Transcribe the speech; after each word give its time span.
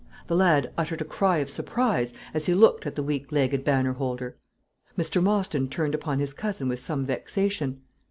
The 0.25 0.35
lad 0.35 0.73
uttered 0.79 0.99
a 1.01 1.05
cry 1.05 1.37
of 1.37 1.51
surprise 1.51 2.11
as 2.33 2.47
he 2.47 2.55
looked 2.55 2.87
at 2.87 2.95
the 2.95 3.03
weak 3.03 3.31
legged 3.31 3.63
banner 3.63 3.93
holder. 3.93 4.35
Mr. 4.97 5.21
Mostyn 5.21 5.69
turned 5.69 5.93
upon 5.93 6.17
his 6.17 6.33
cousin 6.33 6.67
with 6.67 6.79
some 6.79 7.05
vexation. 7.05 7.81